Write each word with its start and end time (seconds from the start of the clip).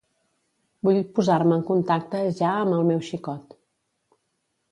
Vull 0.87 0.95
posar-me 1.17 1.53
en 1.59 1.65
contacte 1.67 2.23
ja 2.41 2.55
amb 2.63 2.77
el 2.79 2.89
meu 2.89 3.03
xicot. 3.11 3.57